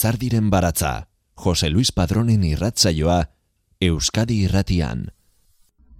[0.00, 3.18] Lizardiren baratza, Jose Luis Padronen irratzaioa,
[3.84, 5.02] Euskadi irratian.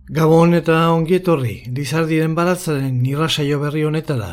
[0.09, 4.30] Gabon eta ongietorri, Lizardiren baratzaren irratzaio berri honetara.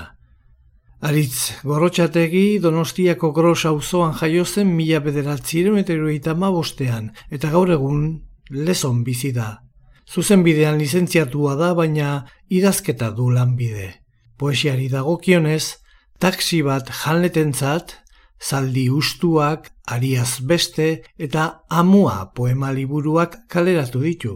[1.03, 9.33] Aritz, gorrotxategi Donostiako gros auzoan jaiozen mila bederatziren eta bostean, eta gaur egun lezon bizi
[9.33, 9.63] da.
[10.07, 13.95] Zuzen bidean lizentziatua da, baina idazketa du lanbide.
[14.37, 15.75] Poesiari dagokionez,
[16.19, 18.06] taksi bat janletentzat,
[18.41, 24.33] zaldi ustuak, ariaz beste eta amua poema liburuak kaleratu ditu.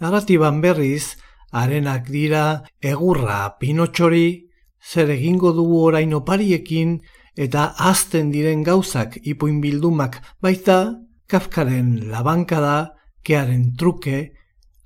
[0.00, 1.16] Narratiban berriz,
[1.52, 4.48] arenak dira egurra pinotxori,
[4.82, 7.00] zer egingo dugu orain opariekin
[7.36, 10.96] eta azten diren gauzak ipuin bildumak baita,
[11.26, 14.32] kafkaren labankada, kearen truke,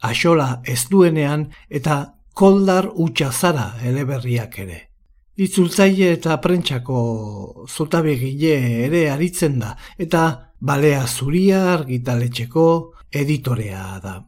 [0.00, 4.89] axola ez duenean eta koldar utxazara eleberriak ere.
[5.36, 10.24] Itzultzaile eta prentsako zutabegile ere aritzen da, eta
[10.60, 12.66] balea zuria argitaletxeko
[13.12, 14.18] editorea da.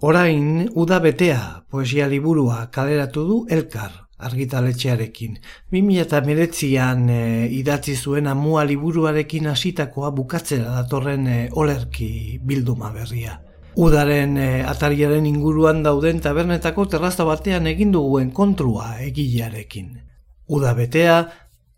[0.00, 1.40] Orain, uda betea
[1.70, 5.38] poesia liburua kaleratu du elkar argitaletxearekin.
[5.72, 7.20] 2008an e,
[7.58, 13.38] idatzi zuen amua liburuarekin hasitakoa bukatzera datorren e, olerki bilduma berria.
[13.76, 20.05] Udaren e, atariaren inguruan dauden tabernetako terrazta batean egin duguen kontrua egilearekin.
[20.46, 21.16] Uda betea,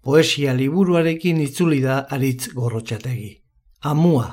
[0.05, 3.31] poesia liburuarekin itzuli da aritz gorrotxategi.
[3.89, 4.27] Amua,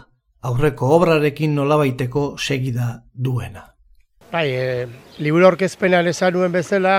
[0.43, 3.63] aurreko obrarekin nolabaiteko segida duena.
[4.31, 4.87] Bai, e,
[5.23, 6.95] liburu orkezpenan esan nuen bezala,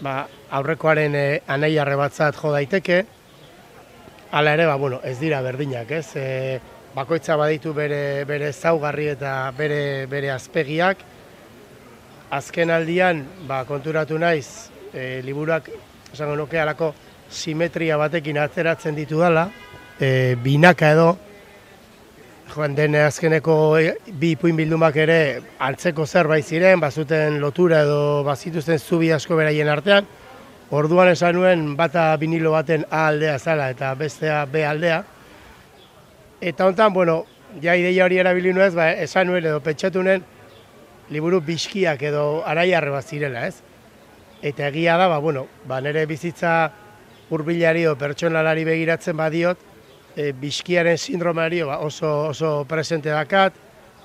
[0.00, 0.14] ba,
[0.56, 3.02] aurrekoaren e, anai arrebatzat jo daiteke,
[4.32, 6.06] hala ere, ba, bueno, ez dira berdinak, ez?
[6.16, 6.26] E,
[6.94, 11.04] bakoitza baditu bere, bere zaugarri eta bere, bere azpegiak,
[12.32, 15.68] azken aldian, ba, konturatu naiz, e, liburuak
[16.12, 16.92] esango nuke alako
[17.30, 19.48] simetria batekin atzeratzen ditu dela,
[20.00, 21.10] e, binaka edo,
[22.50, 25.20] joan den azkeneko e, bi ipuin bildumak ere
[25.62, 30.08] antzeko zerbait ziren, bazuten lotura edo bazituzten zubi asko beraien artean,
[30.70, 35.04] orduan esan nuen bata vinilo baten A aldea zala eta bestea B aldea.
[36.40, 37.24] Eta hontan, bueno,
[37.62, 40.02] ja ideia hori erabili nuez, ba, esan nuen edo pentsatu
[41.10, 43.69] liburu biskiak edo araiarre bat zirela, ez?
[44.42, 46.70] Eta egia da, ba, bueno, ba, nire bizitza
[47.30, 49.58] hurbilari o pertsonalari begiratzen badiot,
[50.16, 53.54] e, biskiaren sindromari ba, oso, oso presente dakat,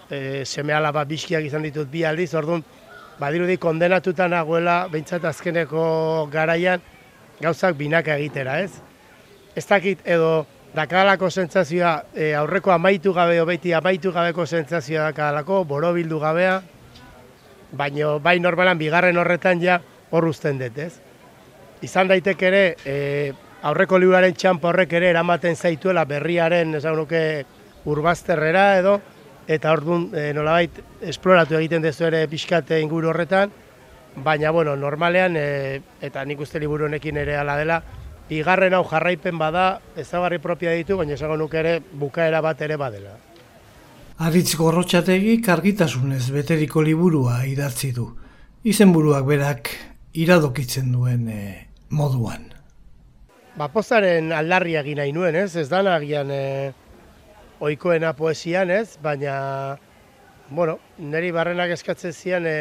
[0.09, 2.63] e, seme alaba biskiak izan ditut bi aldiz, orduan,
[3.19, 6.84] badirudi kondenatuta nagoela, behintzat azkeneko garaian,
[7.41, 8.81] gauzak binaka egitera, ez?
[9.56, 16.19] Ez dakit edo dakalako sentsazioa e, aurreko amaitu gabe, beti amaitu gabeko sentsazioa dakalako, borobildu
[16.19, 16.59] gabea,
[17.75, 19.79] baino bai normalan bigarren horretan ja,
[20.16, 20.94] hor uzten dut, ez?
[21.86, 23.34] Izan daiteke ere, e,
[23.66, 27.22] aurreko liburaren txampo horrek ere eramaten zaituela berriaren, esan nuke,
[27.86, 28.96] urbazterrera edo,
[29.48, 33.52] eta orduan e, nolabait esploratu egiten dezu ere pixkate inguru horretan,
[34.24, 37.82] baina, bueno, normalean, e, eta nik uste liburu honekin ere ala dela,
[38.30, 43.18] bigarren hau jarraipen bada, ezagarri propia ditu, baina esango nuke ere bukaera bat ere badela.
[44.26, 48.08] Aritz gorrotxategi kargitasunez beteriko liburua idatzi du.
[48.64, 49.70] Izenburuak berak
[50.16, 52.48] iradokitzen duen e, moduan.
[53.56, 55.56] Ba, pozaren aldarria egin nahi nuen, ez?
[55.59, 56.72] Ez dana agian e,
[57.64, 58.98] oikoena poesian, ez?
[59.03, 59.36] Baina,
[60.50, 62.58] bueno, niri barrenak eskatzen zian e,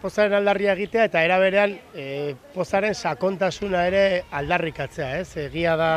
[0.00, 4.04] pozaren aldarria egitea eta eraberean e, pozaren sakontasuna ere
[4.40, 5.36] aldarrikatzea, ez?
[5.46, 5.92] Egia da,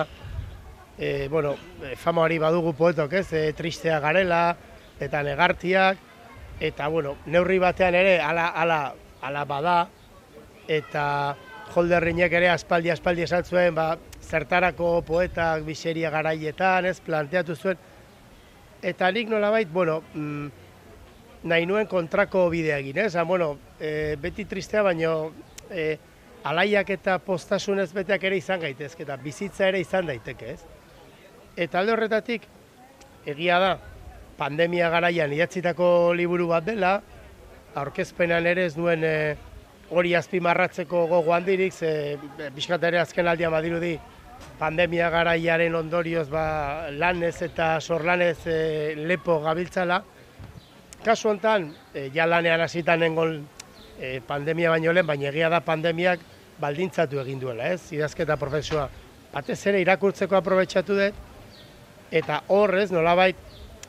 [0.98, 1.56] e, bueno,
[1.96, 3.28] fama hori badugu poetok, ez?
[3.32, 4.44] E, tristea garela
[5.00, 6.00] eta negartiak,
[6.60, 8.80] eta, bueno, neurri batean ere, ala, ala,
[9.28, 9.78] ala bada,
[10.68, 11.04] eta
[11.74, 13.92] jolderrinek ere aspaldi aspaldi esatzuen, ba,
[14.24, 17.80] zertarako poetak biseria garaietan, ez, planteatu zuen,
[18.82, 20.48] eta nik nolabait, bueno, mm,
[21.48, 25.32] nahi nuen kontrako bidea egin, ez, bueno, e, beti tristea, baino,
[25.70, 25.98] e,
[26.48, 30.62] alaiak eta postasunez beteak ere izan gaitezke, eta bizitza ere izan daiteke, ez.
[31.58, 32.48] Eta alde horretatik,
[33.28, 33.72] egia da,
[34.38, 37.00] pandemia garaian idatzitako liburu bat dela,
[37.78, 39.16] aurkezpenan ere ez duen e,
[39.90, 42.18] hori azpimarratzeko gogo handirik, ze
[42.56, 43.96] bizkatere azken aldian badirudi
[44.60, 50.02] pandemia garaiaren ondorioz ba, lanez eta sorlanez e, lepo gabiltzala.
[51.06, 53.40] Kasu honetan, e, ja lanean hasitan nengon
[54.00, 56.24] e, pandemia baino lehen, baina egia da pandemiak
[56.60, 57.92] baldintzatu egin duela, ez?
[57.94, 58.88] Idazketa profesioa.
[59.34, 61.22] Batez ere irakurtzeko aprobetsatu dut,
[62.12, 63.38] eta horrez, nolabait,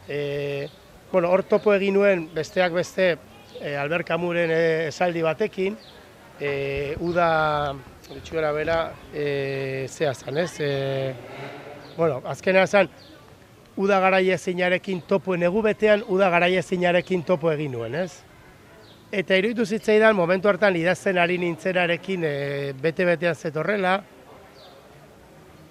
[0.09, 0.69] e,
[1.13, 3.15] bueno, hor topo egin nuen besteak beste
[3.61, 5.77] e, Albert Camuren eh, esaldi batekin,
[6.41, 7.75] e, uda,
[8.09, 8.79] ditxuera bera,
[9.13, 10.53] e, zea zan, ez?
[10.61, 11.15] E,
[11.97, 12.89] bueno, azkena zan,
[13.79, 18.13] uda garaia zinarekin topo, negu betean uda garaia zinarekin topo egin nuen, ez?
[19.11, 22.37] Eta iruditu zitzaidan, momentu hartan idazten ari nintzerarekin e,
[22.83, 23.99] bete-betean zetorrela,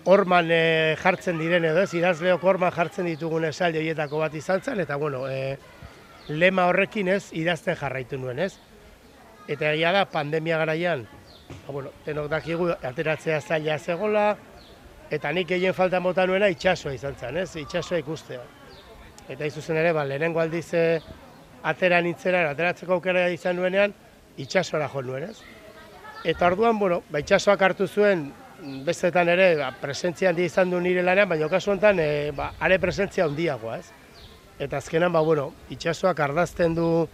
[0.07, 4.79] orman e, jartzen diren edo ez, idazleok orman jartzen ditugun esaldi horietako bat izan zen,
[4.79, 5.57] eta bueno, e,
[6.27, 8.53] lema horrekin ez, idazten jarraitu nuen ez.
[9.47, 11.05] Eta egia da, pandemia garaian,
[11.49, 14.27] ba, bueno, tenok dakigu ateratzea zaila zegola,
[15.11, 18.41] eta nik egin falta mota nuena itxasoa izan zen, ez, itxasoa ikustea.
[19.29, 20.67] Eta izuzen ere, ba, lehenengo aldiz
[21.63, 23.95] atera nintzera, ateratzeko aukera izan nuenean,
[24.37, 25.37] itxasora jo nuen, ez?
[26.27, 28.27] Eta orduan, bueno, ba, itxasoak hartu zuen,
[28.83, 32.79] bestetan ere, ba, presentzia handi izan du nire lanean, baina kasu honetan, e, ba, are
[32.83, 34.06] presentzia handiagoa, ez?
[34.59, 37.07] Eta azkenan, ba, bueno, itxasoak ardazten du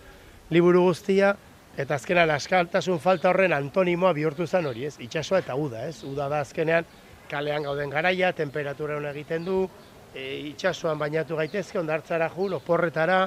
[0.54, 1.34] liburu guztia,
[1.78, 4.96] eta azkenan askaltasun falta horren antonimoa bihurtu zen hori, ez?
[5.04, 6.04] Itxasoa eta uda, ez?
[6.08, 6.88] Uda da azkenean,
[7.30, 9.66] kalean gauden garaia, temperatura hona egiten du,
[10.14, 10.24] e,
[10.54, 13.20] itxasoan bainatu gaitezke, ondartzara ju, oporretara,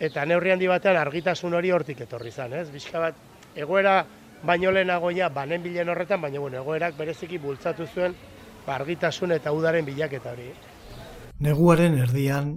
[0.00, 2.70] eta neurri handi batean argitasun hori hortik etorri zan, ez?
[2.72, 3.20] Bizka bat,
[3.54, 4.00] egoera
[4.42, 8.16] baino lehenago ja, banen bilen horretan, baina bueno, egoerak bereziki bultzatu zuen
[8.66, 10.50] ba, argitasun eta udaren bilaketa hori.
[11.40, 12.54] Neguaren erdian,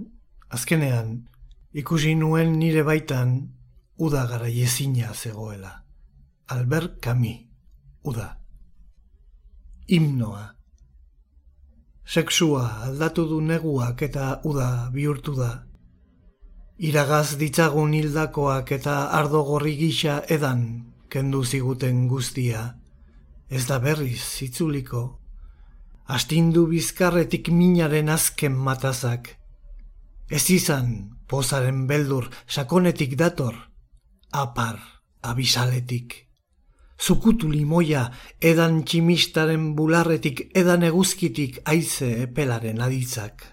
[0.54, 1.12] azkenean,
[1.72, 3.34] ikusi nuen nire baitan
[3.98, 5.84] uda gara jezina zegoela.
[6.46, 7.44] Albert Camus,
[8.04, 8.28] uda.
[9.88, 10.48] Himnoa.
[12.04, 15.52] Sexua aldatu du neguak eta uda bihurtu da
[16.78, 20.64] Iragaz ditzagun hildakoak eta ardo gorri gisa edan
[21.08, 22.74] kendu ziguten guztia.
[23.48, 25.20] Ez da berriz zitzuliko.
[26.06, 29.36] Astindu bizkarretik minaren azken matazak.
[30.30, 33.54] Ez izan pozaren beldur sakonetik dator.
[34.32, 34.80] Apar
[35.22, 36.14] abisaletik.
[37.00, 38.06] Zukutu limoia
[38.40, 43.44] edan tximistaren bularretik edan eguzkitik aize epelaren aditzak.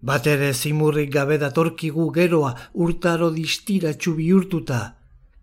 [0.00, 4.30] Bat ere zimurrik gabe datorkigu geroa urtaro distira txubi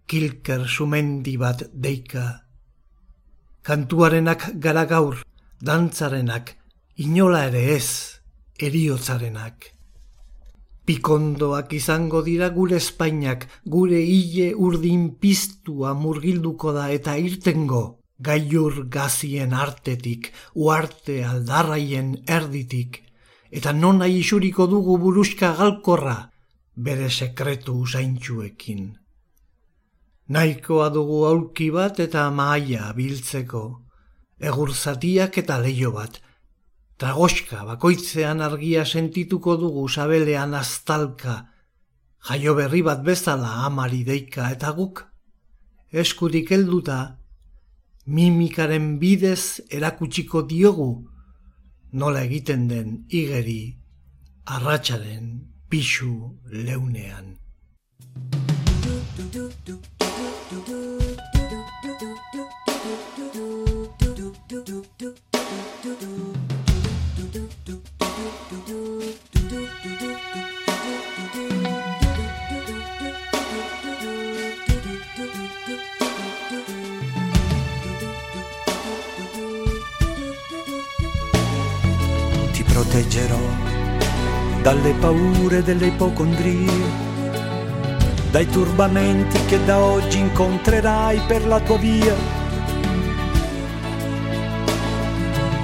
[0.07, 2.44] kilker sumendi bat deika.
[3.62, 5.24] Kantuarenak gara gaur,
[5.62, 6.56] dantzarenak,
[6.95, 8.19] inola ere ez,
[8.59, 9.77] eriotzarenak.
[10.88, 17.81] Pikondoak izango dira gure espainak, gure hile urdin piztua murgilduko da eta irtengo,
[18.24, 23.01] gaiur gazien artetik, uarte aldarraien erditik,
[23.51, 26.16] eta non nahi isuriko dugu buruska galkorra
[26.88, 28.88] bere sekretu usaintxuekin.
[30.30, 33.66] Naikoa dugu aurki bat eta maia biltzeko,
[34.40, 36.22] egur zatiak eta leio bat,
[36.98, 41.36] tragoska bakoitzean argia sentituko dugu sabelean aztalka,
[42.30, 45.04] jaio berri bat bezala amari deika eta guk,
[45.94, 47.18] eskudik helduta,
[48.06, 50.92] mimikaren bidez erakutsiko diogu,
[51.94, 53.78] nola egiten den igeri
[54.46, 55.30] arratsaren
[55.70, 57.36] pixu leunean.
[82.97, 83.39] Proteggerò
[84.63, 86.71] dalle paure delle ipocondrie,
[88.31, 92.16] dai turbamenti che da oggi incontrerai per la tua via,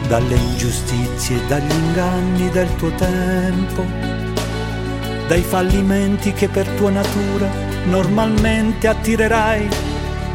[0.07, 3.83] dalle ingiustizie dagli inganni del tuo tempo,
[5.27, 7.49] dai fallimenti che per tua natura
[7.85, 9.67] normalmente attirerai.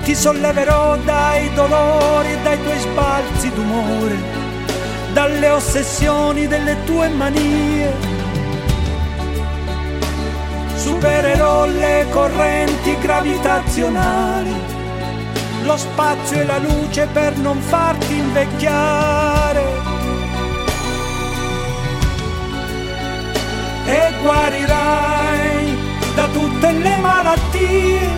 [0.03, 4.38] Ti solleverò dai dolori e dai tuoi sbalzi d'umore
[5.19, 7.93] dalle ossessioni delle tue manie.
[10.77, 14.55] Supererò le correnti gravitazionali,
[15.65, 19.65] lo spazio e la luce per non farti invecchiare.
[23.87, 25.79] E guarirai
[26.15, 28.09] da tutte le malattie,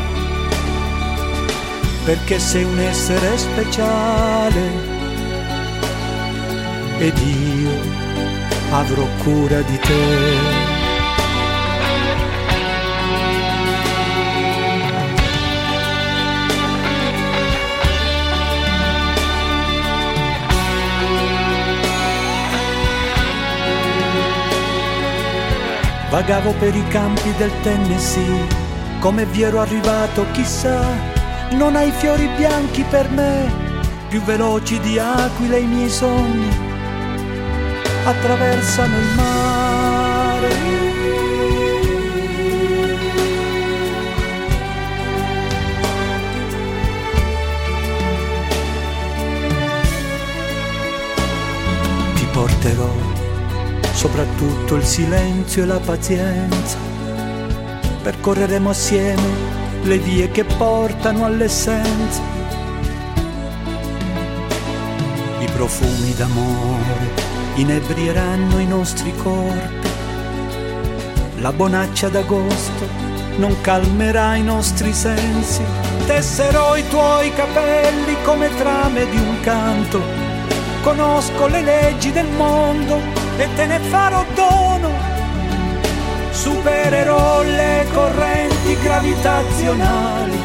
[2.05, 5.00] perché sei un essere speciale
[7.01, 7.71] ed io
[8.73, 10.69] avrò cura di te.
[26.11, 28.47] Vagavo per i campi del Tennessee,
[28.99, 30.85] come vi ero arrivato chissà,
[31.53, 33.51] non hai fiori bianchi per me,
[34.09, 36.60] più veloci di aquile i miei sogni,
[38.05, 40.49] attraversano il mare.
[52.15, 52.93] Ti porterò
[53.93, 56.79] soprattutto il silenzio e la pazienza.
[58.03, 62.23] Percorreremo assieme le vie che portano all'essenza.
[65.39, 69.89] I profumi d'amore inebrieranno i nostri corpi.
[71.39, 75.63] La bonaccia d'agosto non calmerà i nostri sensi.
[76.07, 80.01] Tesserò i tuoi capelli come trame di un canto.
[80.83, 82.99] Conosco le leggi del mondo
[83.37, 84.91] e te ne farò dono.
[86.31, 90.39] Supererò le correnti gravitazionali,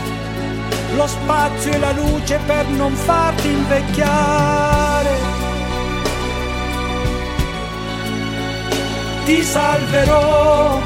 [0.96, 4.85] lo spazio e la luce per non farti invecchiare
[9.26, 10.80] ti salverò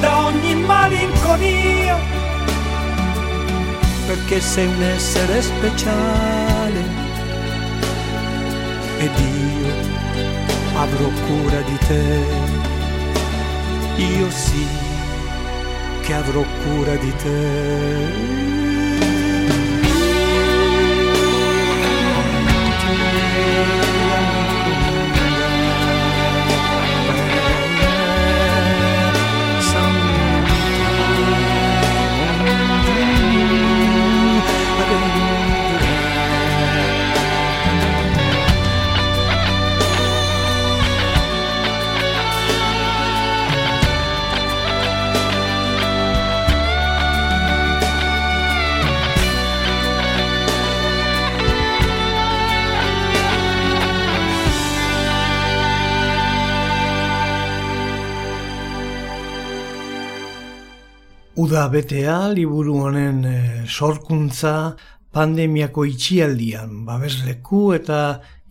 [0.00, 1.98] da ogni malinconia,
[4.06, 6.82] perché sei un essere speciale
[8.98, 9.72] ed io
[10.76, 12.24] avrò cura di te,
[13.96, 14.66] io sì
[16.00, 18.48] che avrò cura di te.
[61.48, 64.74] Uda betea liburu honen e, sorkuntza
[65.16, 68.00] pandemiako itxialdian babesleku eta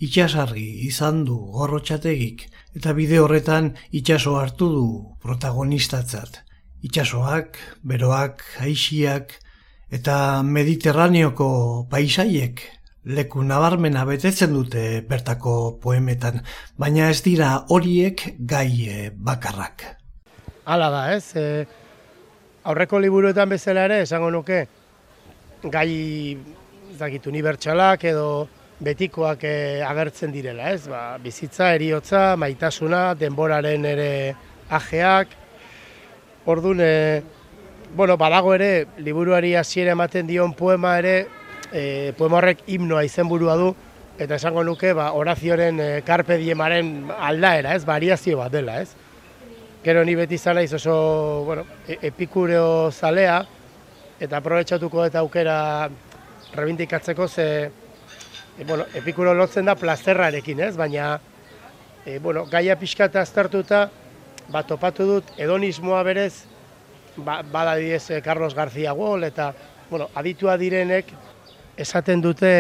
[0.02, 2.48] itxasarri izan du gorrotxategik
[2.80, 3.70] eta bide horretan
[4.02, 4.88] itxaso hartu du
[5.22, 6.42] protagonistatzat.
[6.90, 9.38] Itxasoak, beroak, aixiak
[9.94, 11.54] eta mediterraneoko
[11.94, 12.66] paisaiek
[13.06, 16.42] leku nabarmena betetzen dute bertako poemetan,
[16.82, 19.92] baina ez dira horiek gai eh, bakarrak.
[20.66, 21.36] Hala da, ez?
[21.38, 21.86] E
[22.68, 24.66] aurreko liburuetan bezala ere esango nuke
[25.72, 26.38] gai
[26.98, 28.28] zakit unibertsalak edo
[28.84, 30.84] betikoak eh, agertzen direla, ez?
[30.92, 34.10] Ba, bizitza, eriotza, maitasuna, denboraren ere
[34.70, 35.32] ajeak.
[36.46, 36.92] Ordun e,
[37.96, 41.16] bueno, badago ere liburuari hasiera ematen dion poema ere,
[41.72, 43.74] e, poema horrek himnoa izenburua du
[44.18, 47.86] eta esango nuke ba orazioren e, carpe diemaren aldaera, ez?
[47.88, 49.07] Variazio bat dela, ez?
[49.84, 53.46] Gero ni beti zala oso, bueno, e, epikureo zalea,
[54.20, 55.90] eta aprobetsatuko eta aukera
[56.56, 57.48] rebindikatzeko ze,
[58.58, 60.76] e, bueno, epikuro lotzen da plazerrarekin, ez?
[60.76, 61.20] Baina,
[62.06, 63.88] e, bueno, gaia pixka eta aztertuta,
[64.50, 66.46] ba, topatu dut, edonismoa berez,
[67.18, 69.54] ba, bada diez e, Carlos García Gol, eta,
[69.90, 71.14] bueno, aditua direnek,
[71.78, 72.52] esaten dute,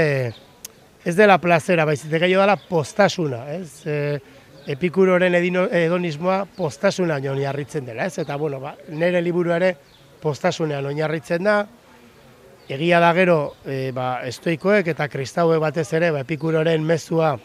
[1.03, 3.81] ez dela plazera, baizitek gehiago dela postasuna, ez?
[3.88, 4.19] E,
[4.67, 8.19] epikuroren edonismoa postasuna oinarritzen dela, ez?
[8.19, 9.75] Eta, bueno, ba, nire liburu ere
[10.21, 11.62] postasunean oinarritzen da,
[12.67, 17.38] egia da gero e, ba, estoikoek eta kristaue batez ere ba, epikuroren mezua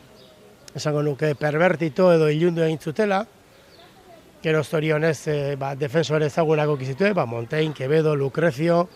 [0.74, 3.20] esango nuke pervertito edo ilundu egin zutela,
[4.42, 8.88] gero zorionez e, ba, defensore ezagunako kizitue, ba, Montaigne, Quevedo, Lucrecio,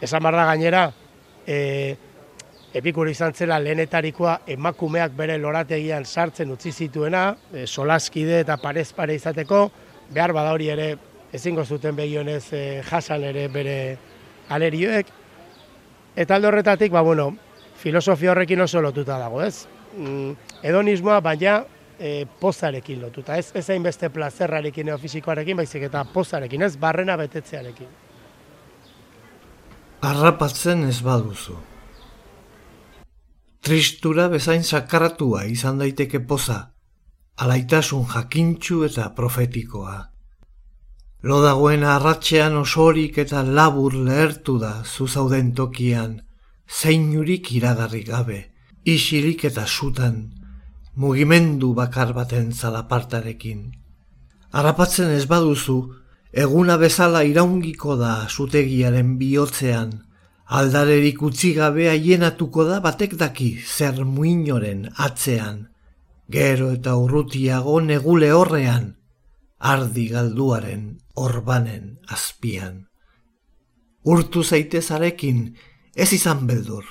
[0.00, 0.88] esan barra gainera,
[1.46, 1.96] e,
[2.74, 9.16] Epikuro izan zela lehenetarikoa emakumeak bere lorategian sartzen utzi zituena, e, solaskide eta parez pare
[9.18, 9.64] izateko,
[10.14, 10.92] behar bada hori ere
[11.34, 13.74] ezingo zuten begionez e, jasan ere bere
[14.54, 15.10] alerioek.
[16.14, 17.32] Eta aldo horretatik, ba, bueno,
[17.80, 19.66] filosofia horrekin oso lotuta dago, ez?
[19.96, 21.64] Mm, edonismoa baina
[21.98, 23.50] e, pozarekin lotuta, ez?
[23.54, 26.76] Ez beste plazerrarekin edo fizikoarekin, baizik eta pozarekin, ez?
[26.78, 27.90] Barrena betetzearekin.
[30.06, 31.58] Arrapatzen ez baduzu.
[33.60, 36.72] Tristura bezain sakratua izan daiteke poza,
[37.44, 39.98] alaitasun jakintxu eta profetikoa.
[41.28, 46.16] Lo dagoen arratxean osorik eta labur lehertu da zuzauden tokian,
[46.66, 48.40] zeinurik iragarri gabe,
[48.84, 50.30] isilik eta sutan,
[50.96, 53.66] mugimendu bakar baten zalapartarekin.
[54.52, 55.82] Arapatzen ez baduzu,
[56.32, 59.98] eguna bezala iraungiko da zutegiaren bihotzean,
[60.50, 65.68] Aldarerik utzi gabe haienatuko da batek daki zer muinoren atzean.
[66.30, 68.94] gero eta urrutiago negule horrean,
[69.58, 70.84] ardi galduaren
[71.18, 72.86] orbanen azpian.
[74.06, 75.40] Urtu zaitezarekin
[75.94, 76.84] ez izan beldur.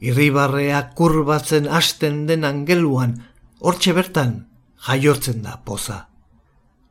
[0.00, 3.16] Irribarrea kurbatzen hasten den angeluan,
[3.60, 4.38] hortxe bertan
[4.86, 6.06] jaiortzen da poza.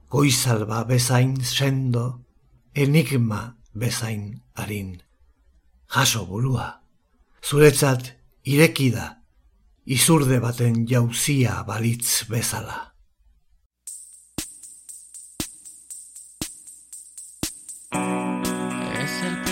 [0.10, 2.06] Goizalba bezain sendo,
[2.74, 5.05] enigma bezain harin.
[5.88, 6.82] Jaso burua,
[7.44, 8.12] zuretzat
[8.44, 9.06] ireki da,
[9.86, 12.96] izurde baten jauzia balitz bezala.
[19.06, 19.52] siento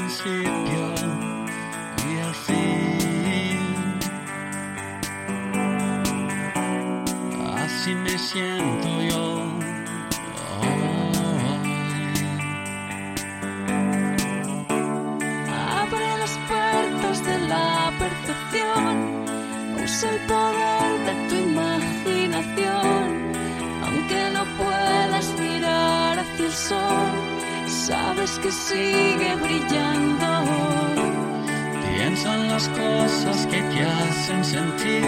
[0.72, 0.94] yo.
[8.04, 8.93] Abre
[20.04, 23.04] el poder de tu imaginación,
[23.86, 27.12] aunque no puedas mirar hacia el sol,
[27.68, 30.28] sabes que sigue brillando.
[31.96, 35.06] Piensa en las cosas que te hacen sentir.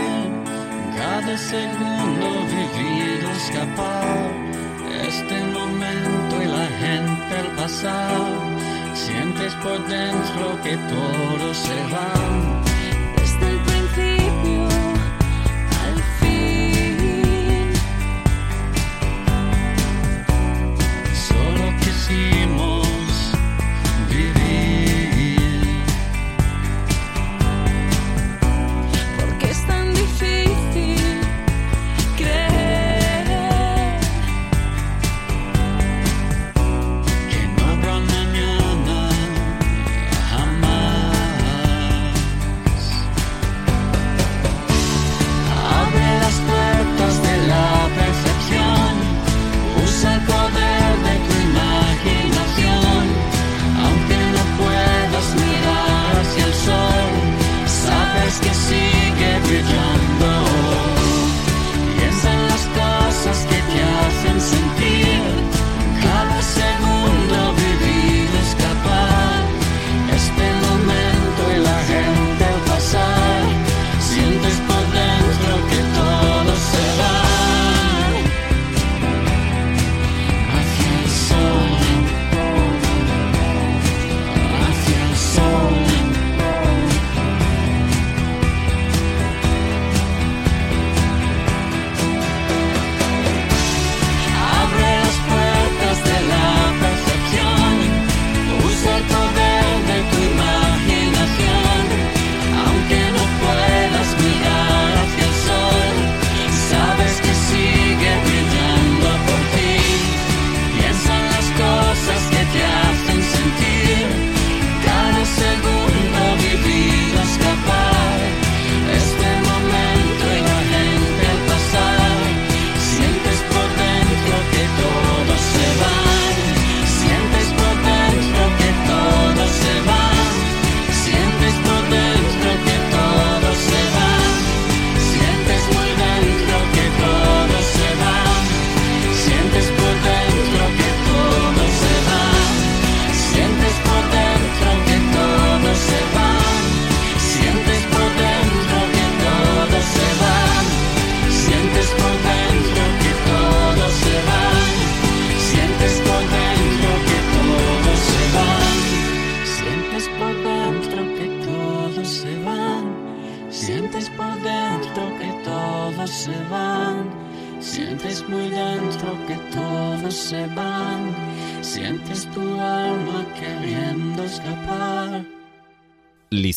[0.98, 4.32] Cada segundo vivido escapar
[5.08, 8.22] este momento y la gente al pasar
[8.94, 12.65] sientes por dentro que todo se va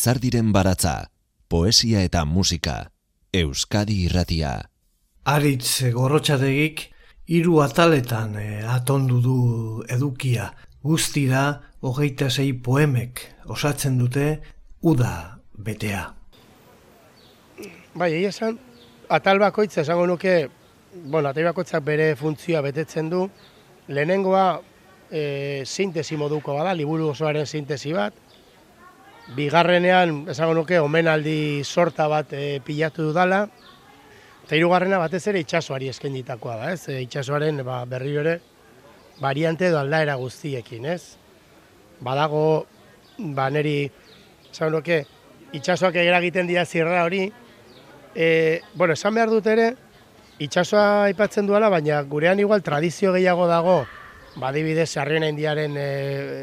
[0.08, 1.10] Lizardiren baratza,
[1.52, 2.88] poesia eta musika,
[3.36, 4.52] Euskadi irratia.
[5.28, 6.80] Aritz gorrotxategik,
[7.28, 9.34] hiru ataletan eh, atondu du
[9.92, 10.46] edukia,
[10.80, 11.42] guztira
[11.84, 13.20] hogeita zei poemek
[13.52, 14.30] osatzen dute
[14.80, 16.06] uda betea.
[17.92, 18.56] Bai, egia esan,
[19.12, 20.38] atal bakoitza esango nuke,
[21.02, 23.26] bueno, atal bakoitzak bere funtzioa betetzen du,
[23.92, 24.46] lehenengoa
[25.12, 28.16] e, sintesi moduko bada, liburu osoaren sintesi bat,
[29.36, 33.42] bigarrenean, esango nuke, omenaldi sorta bat e, pilatu dudala,
[34.44, 36.88] eta hirugarrena batez ere itxasoari eskainitakoa da, ez?
[36.88, 38.38] E, itxasoaren ba, berri ere,
[39.20, 41.18] variante edo aldaera guztiekin, ez?
[42.00, 42.66] Badago,
[43.18, 43.82] ba, neri,
[44.50, 45.02] esango nuke,
[45.52, 47.26] itxasoak eragiten dira zirra hori,
[48.14, 49.70] e, bueno, esan behar dut ere,
[50.38, 53.78] itsasoa aipatzen duela, baina gurean igual tradizio gehiago dago,
[54.38, 55.88] badibidez sarrien indiaren e,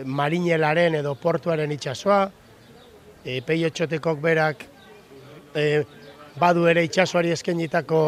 [0.06, 2.26] marinelaren edo portuaren itsasoa,
[3.26, 4.66] e, peiotxotekok berak
[5.56, 5.84] e,
[6.40, 8.02] badu ere itsasoari eskenitako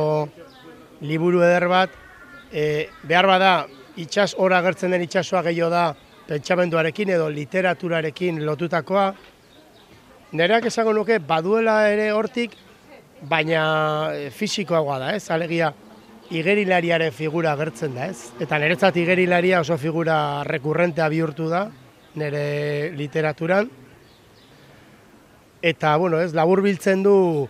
[1.01, 1.89] liburu eder bat,
[2.51, 3.53] e, behar bada
[3.97, 5.88] itsas ora agertzen den itsasoa gehiago da
[6.27, 9.10] pentsamenduarekin edo literaturarekin lotutakoa,
[10.36, 12.51] Nereak esango nuke baduela ere hortik,
[13.30, 13.62] baina
[14.12, 15.30] e, fisikoagoa da, ez?
[15.32, 15.69] Alegia
[16.36, 18.34] igerilariaren figura agertzen da, ez?
[18.43, 21.63] Eta niretzat igerilaria oso figura rekurrentea bihurtu da
[22.19, 23.69] nire literaturan.
[25.62, 27.48] Eta, bueno, ez, labur biltzen du,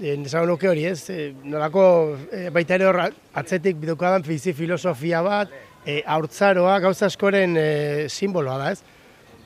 [0.00, 1.10] e, nuke hori, ez?
[1.10, 3.00] E, nolako, e, baita ere hor
[3.34, 5.52] atzetik bidukadan fizi filosofia bat,
[5.86, 8.82] e, haurtzaroa, gauza askoren e, simboloa da, ez?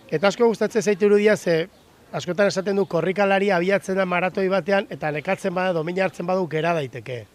[0.09, 1.67] Eta asko gustatzen zaitu irudia ze
[2.13, 6.73] askotan esaten du korrikalari abiatzen da maratoi batean eta nekatzen bada domina hartzen badu gera
[6.75, 7.27] daiteke.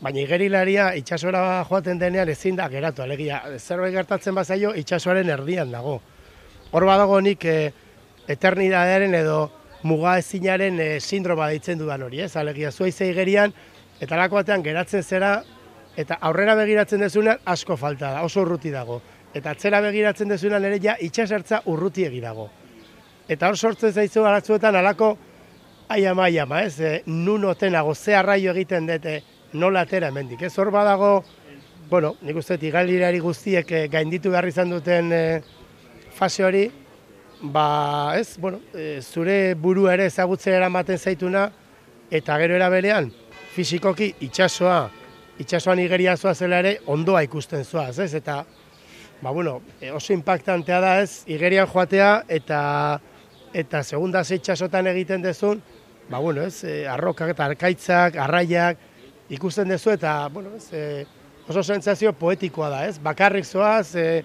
[0.00, 6.00] Baina igerilaria itxasora joaten denean ezin da geratu, alegia zerbait gertatzen bazaio itxasoaren erdian dago.
[6.70, 7.72] Hor badago nik e,
[8.28, 9.50] eternidadearen edo
[9.84, 12.32] muga ezinaren e, sindroma deitzen dudan hori, ez?
[12.40, 13.54] Alegia zua izai igerian
[14.00, 15.36] eta lako batean geratzen zera
[15.96, 19.00] eta aurrera begiratzen dezunan asko falta da, oso urruti dago.
[19.34, 22.50] Eta atzera begiratzen dezunan ere ja itxasertza urruti egirago
[23.28, 25.14] eta hor sortzen zaizu aratzuetan alako
[25.88, 26.80] aia maia ma, ez?
[26.80, 29.20] E, nun otenago, ze arraio egiten dute
[29.52, 30.42] nola atera hemendik.
[30.42, 31.24] Ez hor badago,
[31.90, 35.24] bueno, nik uste igalirari guztiek e, gainditu behar izan duten e,
[36.14, 36.64] fase hori,
[37.52, 41.50] ba, ez, bueno, e, zure buru ere ezagutzen eramaten zaituna,
[42.10, 43.10] eta gero eraberean,
[43.54, 44.88] fizikoki itxasoa,
[45.42, 48.14] itxasoan igeria zoa zela ere, ondoa ikusten zoaz, ez?
[48.14, 48.44] Eta,
[49.20, 52.62] ba, bueno, e, oso impactantea da ez, igerian joatea, eta
[53.54, 55.60] eta segunda zeitxasotan egiten dezun,
[56.08, 58.80] ba, bueno, ez, e, arrokak eta arkaitzak, arraiak,
[59.30, 61.04] ikusten dezu eta, bueno, ez, e,
[61.48, 64.24] oso sentsazio poetikoa da, ez, bakarrik zoaz, e,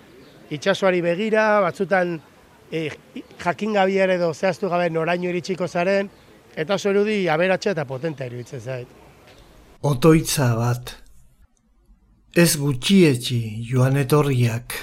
[0.56, 2.18] itxasoari begira, batzutan
[2.72, 2.90] e,
[3.44, 6.10] jakin gabiare edo zehaztu gabe noraino iritsiko zaren,
[6.56, 8.88] eta oso erudi aberatxe eta potentea iruditzen zait.
[9.82, 10.96] Otoitza bat,
[12.36, 14.76] ez gutxietxi joan etorriak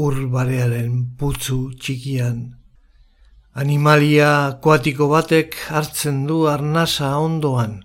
[0.00, 2.40] urbarearen putzu txikian,
[3.60, 7.80] Animalia akuatiko batek hartzen du arnasa ondoan.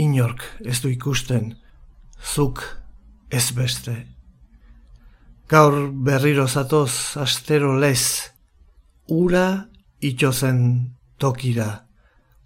[0.00, 1.50] Inork ez du ikusten,
[2.34, 2.62] zuk
[3.30, 4.06] ez beste.
[5.48, 8.32] Gaur berriro zatoz astero lez,
[9.08, 9.70] ura
[10.04, 10.58] itxozen
[11.16, 11.86] tokira,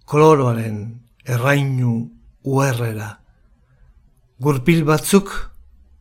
[0.07, 0.77] koloroaren
[1.27, 1.97] errainu
[2.47, 3.09] uerrera.
[4.39, 5.33] Gurpil batzuk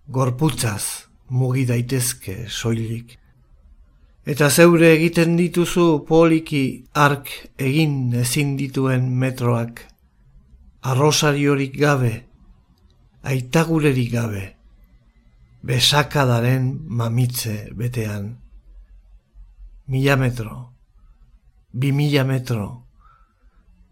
[0.06, 3.18] gorputzaz mugi daitezke soilik.
[4.22, 9.88] Eta zeure egiten dituzu poliki ark egin ezin dituen metroak.
[10.86, 12.14] Arrosariorik gabe,
[13.26, 14.44] aitagurerik gabe,
[15.62, 18.36] besakadaren mamitze betean.
[19.86, 20.74] Mila metro,
[21.72, 22.86] bi mila metro,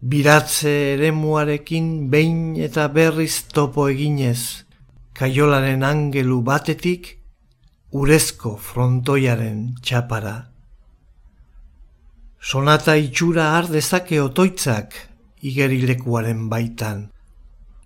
[0.01, 4.65] biratze eremuarekin behin eta berriz topo eginez,
[5.13, 7.17] kaiolaren angelu batetik,
[7.91, 10.35] urezko frontoiaren txapara.
[12.41, 14.95] Sonata itxura har dezake otoitzak
[15.45, 17.11] igerilekuaren baitan,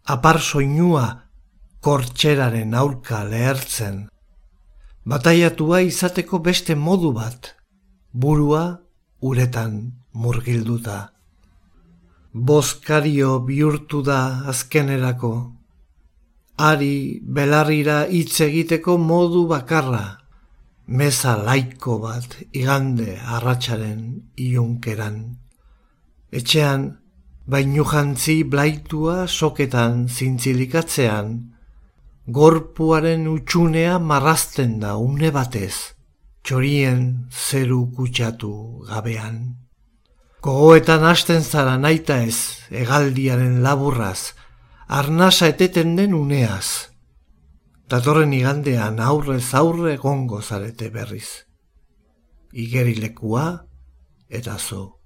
[0.06, 1.25] apar soinua
[1.86, 3.98] kortxeraren aurka lehertzen.
[5.06, 7.52] Bataiatua izateko beste modu bat,
[8.12, 8.64] burua
[9.22, 9.76] uretan
[10.24, 10.98] murgilduta.
[12.34, 14.20] Bozkario bihurtu da
[14.50, 15.32] azkenerako,
[16.72, 20.06] ari belarrira hitz egiteko modu bakarra,
[20.88, 24.06] meza laiko bat igande arratsaren
[24.42, 25.26] iunkeran.
[26.34, 26.94] Etxean,
[27.46, 31.36] bainu jantzi blaitua soketan zintzilikatzean,
[32.28, 35.94] gorpuaren utxunea marrazten da une batez,
[36.42, 39.38] txorien zeru kutsatu gabean.
[40.42, 44.34] Gogoetan hasten zara naita ez, egaldiaren laburraz,
[44.88, 46.90] arnasa eteten den uneaz.
[47.90, 51.46] Datorren igandean aurrez aurre gongo zarete berriz.
[52.54, 53.68] Igerilekua
[54.30, 54.98] eta zo.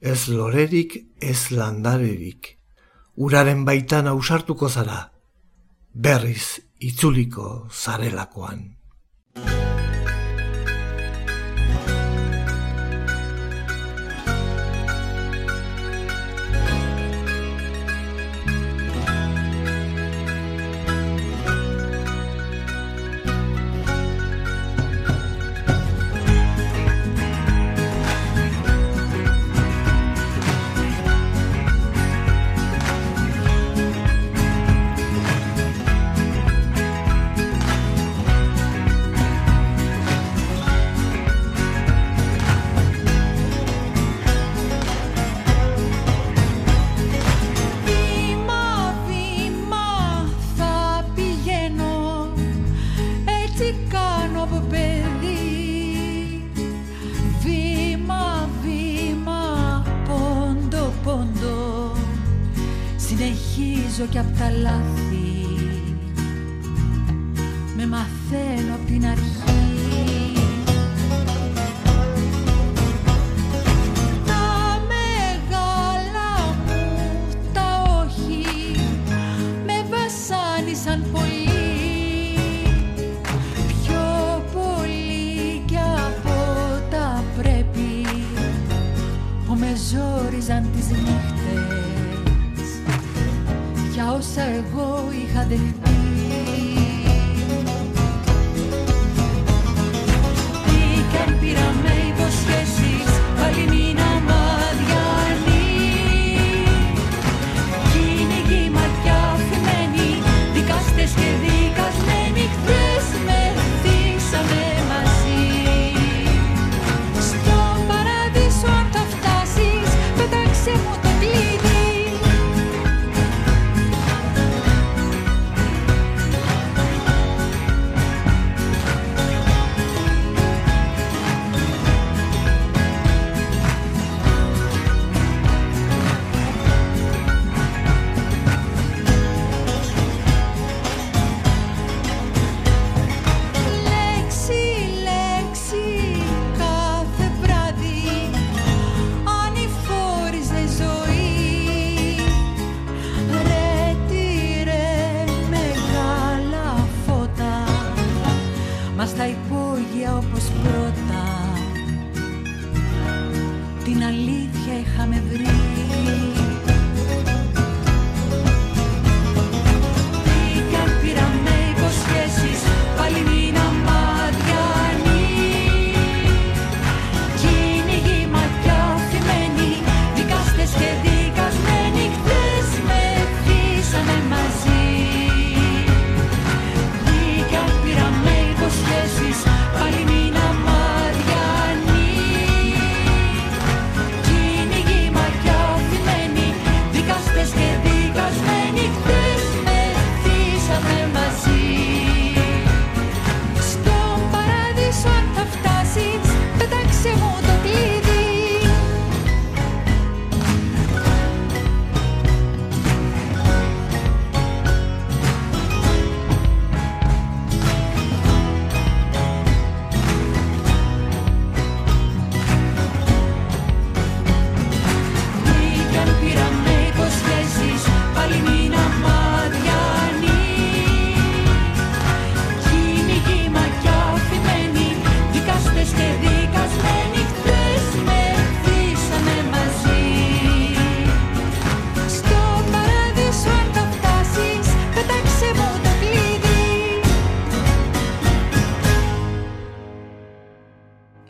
[0.00, 2.58] Ez lorerik, ez landarerik.
[3.16, 5.10] Uraren baitan ausartuko zara.
[5.94, 8.76] Berriz itzuliko zarelakoan.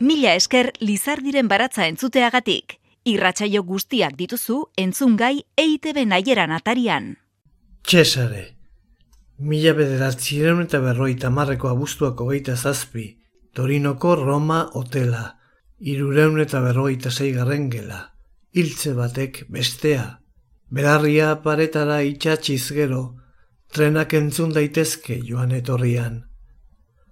[0.00, 2.78] Mila esker Lizardiren baratza entzuteagatik.
[3.10, 7.10] Irratsaio guztiak dituzu entzungai EITB naieran atarian.
[7.84, 8.44] Txesare,
[9.44, 13.04] mila bederatzireun eta berroita marreko abuztuako geita zazpi,
[13.52, 15.24] Torinoko Roma hotela,
[15.80, 18.00] irureun eta berroita zeigarren gela,
[18.56, 20.06] hiltze batek bestea,
[20.70, 23.02] berarria paretara itxatxiz gero,
[23.68, 26.22] trenak entzun daitezke joan etorrian.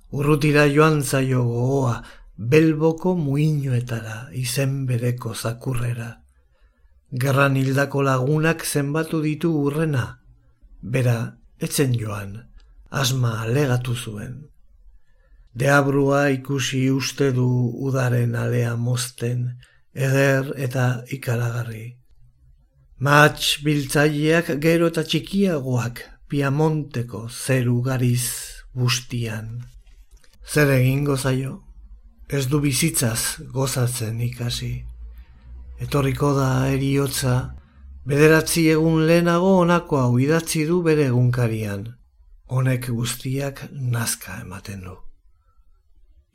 [0.08, 1.98] Urrutira joan zaio gogoa,
[2.38, 6.22] belboko muinoetara izen bereko zakurrera.
[7.10, 10.20] Gerran hildako lagunak zenbatu ditu urrena,
[10.82, 12.36] bera etzen joan,
[12.90, 14.44] asma alegatu zuen.
[15.58, 17.48] Deabrua ikusi uste du
[17.88, 19.56] udaren alea mozten,
[19.94, 21.96] eder eta ikaragarri.
[22.98, 28.28] Mats biltzaileak gero eta txikiagoak Piamonteko zeru gariz
[28.76, 29.64] bustian.
[30.44, 31.67] Zer egingo zaio?
[32.28, 34.84] Ez du bizitzaz gozatzen ikasi.
[35.80, 37.54] Etorriko da eriotza,
[38.04, 41.86] bederatzi egun lehenago honako hau idatzi du bere egunkarian.
[42.52, 44.98] Honek guztiak nazka ematen du.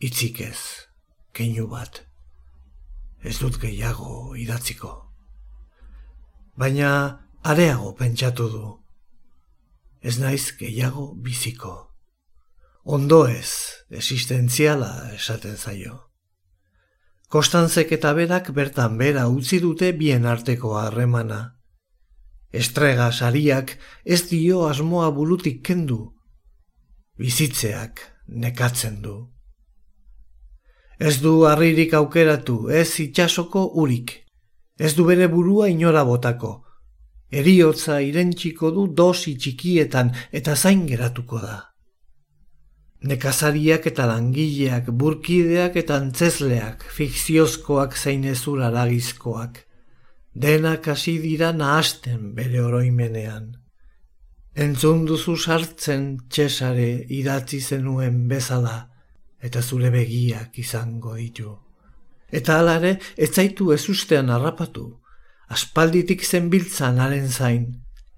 [0.02, 0.58] Itzik ez,
[1.32, 2.02] keinu bat.
[3.22, 4.96] Ez dut gehiago idatziko.
[6.58, 6.90] Baina
[7.44, 8.68] areago pentsatu du.
[10.02, 11.93] Ez naiz gehiago biziko.
[12.86, 16.10] Ondo ez, existentziala esaten zaio.
[17.32, 21.56] Kostantzek eta berak bertan bera utzi dute bien arteko harremana.
[22.52, 26.12] Estrega sariak ez dio asmoa burutik kendu.
[27.16, 29.16] Bizitzeak nekatzen du.
[31.00, 34.12] Ez du harririk aukeratu, ez itxasoko urik.
[34.78, 36.66] Ez du bere burua inora botako.
[37.32, 41.73] Eriotza irentxiko du dosi txikietan eta zain geratuko da.
[43.04, 49.60] Nekazariak eta langileak, burkideak eta antzesleak, fikziozkoak zein ezur aragizkoak.
[50.34, 53.52] Denak hasi dira nahasten bere oroimenean.
[54.56, 58.78] Entzun duzu sartzen txesare idatzi zenuen bezala,
[59.44, 61.52] eta zure begiak izango ditu.
[62.32, 64.88] Eta alare, ez zaitu ez ustean harrapatu,
[65.54, 67.68] aspalditik zenbiltzan haren zain,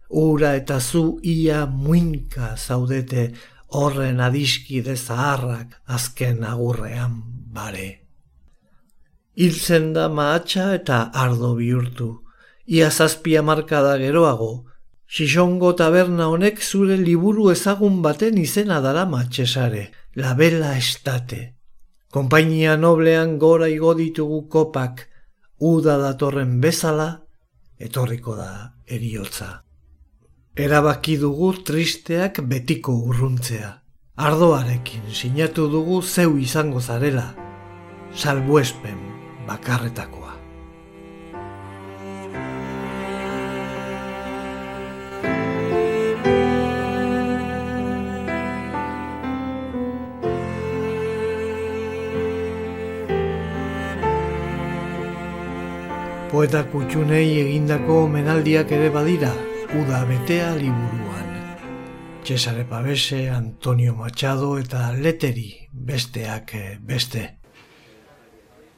[0.09, 3.31] ura eta zu ia muinka zaudete
[3.67, 7.21] horren adiskide zaharrak azken agurrean
[7.55, 8.01] bare.
[9.35, 12.09] Hiltzen da mahatxa eta ardo bihurtu,
[12.65, 14.65] ia zazpia markada geroago,
[15.05, 21.41] Xixongo taberna honek zure liburu ezagun baten izena dara matxesare, la bela estate.
[22.11, 25.05] Konpainia noblean gora igo ditugu kopak,
[25.59, 27.09] uda datorren bezala,
[27.77, 28.49] etorriko da
[28.87, 29.64] eriotza.
[30.55, 33.73] Erabaki dugu tristeak betiko urruntzea.
[34.15, 37.25] Ardoarekin sinatu dugu zeu izango zarela.
[38.15, 38.95] Salbuespen
[39.49, 40.31] bakarretakoa.
[56.31, 59.33] Poeta kutxunei egindako menaldiak ere badira,
[59.73, 61.29] uda betea liburuan.
[62.23, 67.37] Cesare Pabese, Antonio Machado eta Leteri besteak eh, beste.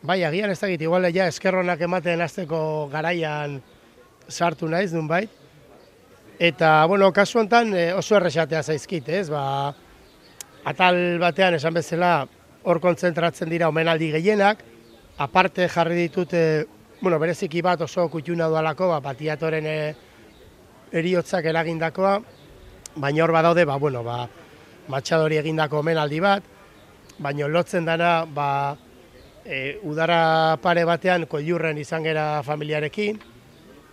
[0.02, 3.62] Bai, agian ez dakit, igual ja eskerronak ematen azteko garaian
[4.28, 5.32] sartu naiz dun bait.
[6.40, 9.30] Eta, bueno, kasu honetan eh, oso erresatea zaizkit, ez?
[9.30, 9.74] Ba,
[10.64, 12.28] atal batean esan bezala
[12.64, 14.64] hor kontzentratzen dira omenaldi gehienak,
[15.18, 16.42] aparte jarri ditute,
[17.02, 19.66] bueno, bereziki bat oso kutxuna dualako, ba, batiatoren
[20.92, 22.18] eriotzak eragindakoa,
[22.96, 24.28] baina hor badaude, ba, bueno, ba,
[24.88, 26.44] matxadori egindako omenaldi bat,
[27.20, 28.50] baina lotzen dana, ba,
[29.46, 33.20] e, udara pare batean koilurren izan gera familiarekin,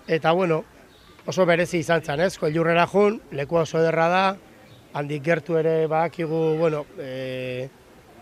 [0.06, 0.62] eta bueno,
[1.26, 2.34] oso berezi izan zen, ez?
[2.38, 4.24] Koilurrera jun, leku oso ederra da,
[4.94, 7.68] handik gertu ere badakigu, bueno, e,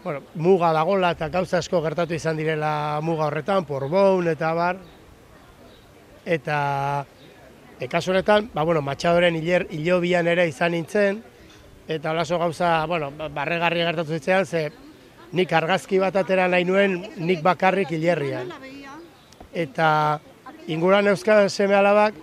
[0.05, 4.79] bueno, muga dagola eta gauza asko gertatu izan direla muga horretan, porbon eta bar,
[6.25, 6.59] eta
[7.83, 11.17] E, kasu honetan, ba, bueno, matxadoren hiler, hilobian ere izan nintzen,
[11.91, 14.69] eta olaso gauza, bueno, ba, barregarri gertatu zitzean, ze
[15.35, 18.53] nik argazki bat atera nahi nuen nik bakarrik hilerrian.
[19.65, 19.89] Eta
[20.71, 22.23] inguran euskal seme alabak,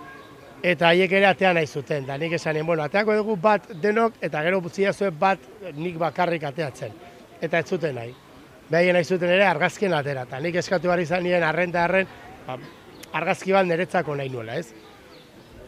[0.64, 4.46] eta haiek ere atean nahi zuten, da nik esanen, bueno, ateako dugu bat denok, eta
[4.48, 5.44] gero butzia zuen bat
[5.76, 6.96] nik bakarrik ateatzen.
[7.42, 8.16] Eta ez zuten nahi.
[8.72, 12.08] Behien nahi zuten ere argazkien atera, eta nik eskatu behar izan nien arrenta arren,
[12.48, 12.56] ba,
[13.12, 14.89] argazki bat niretzako nahi nuela, ez?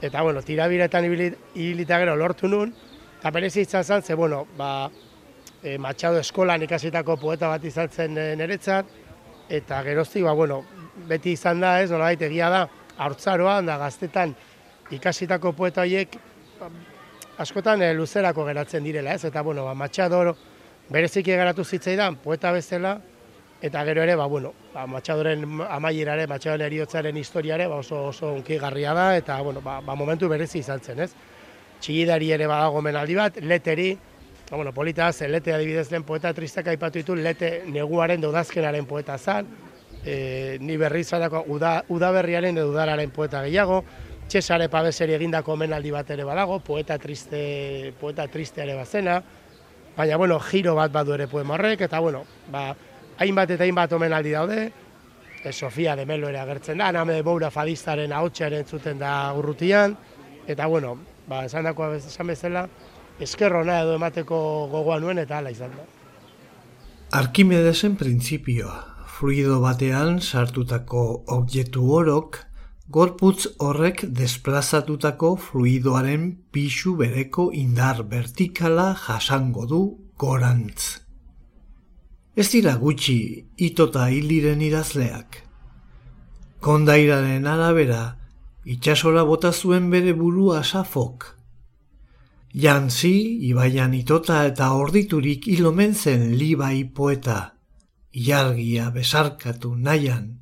[0.02, 2.74] Eta bueno, tirabiretan ibilita gero lortu nun,
[3.20, 4.90] eta berezi izan zen, ze, bueno, ba,
[5.62, 8.86] e, Machado eskolan ikasitako poeta bat izan zen e, niretzat,
[9.50, 10.64] eta geroztik, ba, bueno,
[11.08, 12.64] beti izan da, ez, nolabait egia da,
[12.98, 14.34] haurtzaroan da gaztetan
[14.92, 16.18] ikasitako poeta horiek
[16.60, 16.72] ba,
[17.46, 20.36] askotan e, luzerako geratzen direla, ez, eta, bueno, ba, Machado
[20.90, 22.98] bereziki garatu zitzaidan poeta bezala,
[23.62, 28.94] eta gero ere, ba, bueno, ba, matxadoren amaierare, matxadoren eriotzaren historiare, ba, oso, oso unkigarria
[28.98, 31.12] da, eta, bueno, ba, ba, momentu berezi izan zen, ez?
[31.82, 33.92] Txigidari ere badago menaldi bat, leteri,
[34.50, 39.18] ba, bueno, polita zen, lete adibidez den poeta tristak aipatu ditu, lete neguaren dodazkenaren poeta
[39.18, 39.48] zan,
[40.04, 43.84] e, ni berri zanako uda, udaberriaren edo udararen poeta gehiago,
[44.32, 49.18] Txesare Pabeseri egindako menaldi bat ere badago, poeta triste, poeta triste ere bazena,
[49.98, 52.72] baina, bueno, giro bat badu ere poema horrek, eta, bueno, ba,
[53.22, 54.72] hainbat eta hainbat omenaldi daude,
[55.52, 59.96] Sofia de Melo ere agertzen da, name Moura fadistaren ahotxaren zuten da urrutian,
[60.48, 60.98] eta bueno,
[61.28, 62.68] ba, esan dako esan bezala,
[63.22, 64.38] eskerrona edo emateko
[64.72, 65.88] gogoa nuen eta hala izan da.
[67.18, 68.78] Arkimedesen printzipioa,
[69.18, 71.04] fluido batean sartutako
[71.36, 72.40] objektu orok,
[72.92, 79.82] gorputz horrek desplazatutako fluidoaren pixu bereko indar vertikala jasango du
[80.18, 81.11] gorantz.
[82.34, 85.42] Ez dira gutxi itota hiliren idazleak.
[86.64, 88.16] Kondairaren arabera,
[88.64, 91.26] itxasora bota zuen bere burua safok.
[92.56, 93.16] Jantzi,
[93.50, 97.56] ibaian itota eta orditurik ilomen zen libai poeta,
[98.14, 100.38] iargia besarkatu nahian,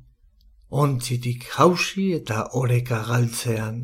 [0.70, 3.80] ontzitik jausi eta oreka galtzean.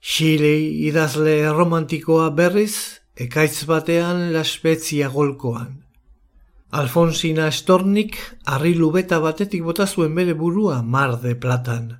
[0.00, 5.89] Xilei idazle romantikoa berriz, ekaitz batean laspezia golkoan.
[6.70, 8.16] Alfonsina Estornik
[8.46, 11.98] harri lubeta batetik bota zuen bere burua mar de platan.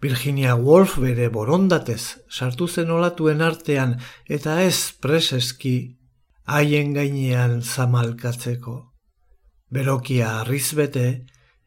[0.00, 3.98] Virginia Woolf bere borondatez sartu zen olatuen artean
[4.38, 5.76] eta ez preseski
[6.46, 8.76] haien gainean zamalkatzeko.
[9.68, 11.06] Berokia arrizbete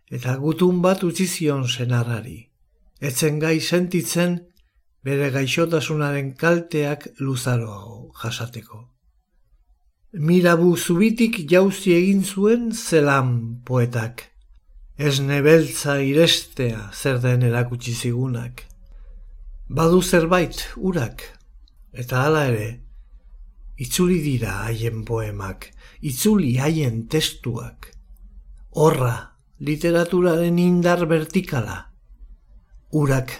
[0.09, 2.39] eta gutun bat utzi zion senarrari.
[2.99, 4.39] Etzen gai sentitzen
[5.05, 8.87] bere gaixotasunaren kalteak luzaroago jasateko.
[10.11, 14.23] Mirabu zubitik jauzi egin zuen zelan poetak.
[14.97, 18.63] Ez nebeltza irestea zer den erakutsi zigunak.
[19.69, 21.21] Badu zerbait urak,
[21.93, 22.69] eta hala ere,
[23.77, 25.67] itzuli dira haien poemak,
[26.01, 27.91] itzuli haien testuak.
[28.71, 31.77] Horra, literaturaren indar vertikala.
[32.97, 33.35] Urak,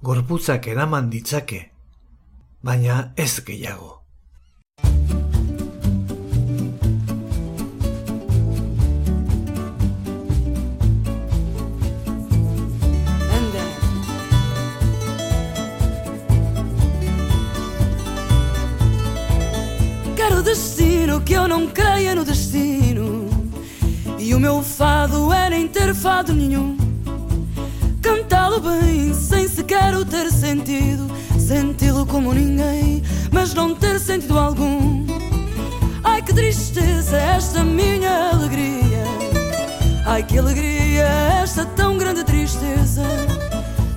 [0.00, 1.64] gorputzak eraman ditzake,
[2.62, 4.01] baina ez gehiago.
[20.42, 23.28] Quero destino que eu não creia no destino.
[24.18, 26.76] E o meu fado é nem ter fado nenhum.
[28.00, 31.08] Cantá-lo bem, sem sequer o ter sentido.
[31.38, 35.06] Senti-lo como ninguém, mas não ter sentido algum.
[36.02, 39.04] Ai que tristeza esta minha alegria.
[40.04, 41.06] Ai que alegria
[41.40, 43.04] esta tão grande tristeza.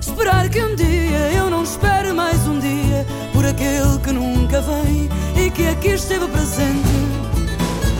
[0.00, 5.08] Esperar que um dia eu não espere mais um dia por aquele que nunca vem
[5.56, 6.86] que aqui esteve presente.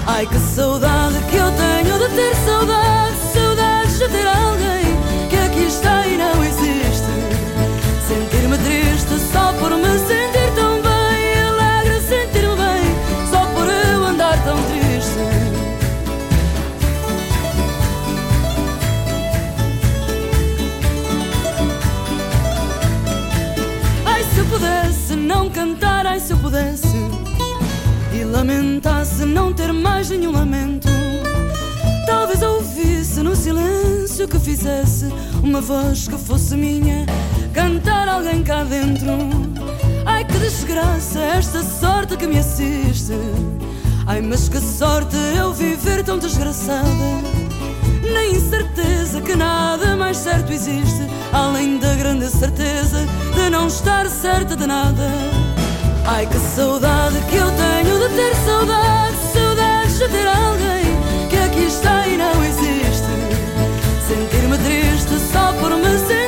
[0.06, 4.84] Ai que saudade que eu tenho de ter saudade, saudades de ter alguém
[5.30, 7.12] que aqui está e não existe.
[8.06, 14.38] Sentir-me triste só por me sentir tão bem, alegre sentir-me bem só por eu andar
[14.44, 15.16] tão triste.
[24.04, 26.95] Ai se eu pudesse não cantar, ai se eu pudesse
[28.26, 30.88] lamentasse não ter mais nenhum lamento.
[32.06, 35.06] Talvez ouvisse no silêncio que fizesse
[35.42, 37.06] uma voz que fosse minha,
[37.52, 39.12] cantar alguém cá dentro.
[40.04, 43.12] Ai que desgraça esta sorte que me assiste.
[44.06, 46.86] Ai mas que sorte eu viver tão desgraçada.
[48.12, 53.04] Na incerteza que nada mais certo existe, além da grande certeza
[53.34, 55.10] de não estar certa de nada.
[56.06, 62.06] Ai que saudade que eu tenho ter saudade, saudades de ter alguém que aqui está
[62.08, 63.12] e não existe.
[64.08, 66.25] Sentir-me triste só por me sentir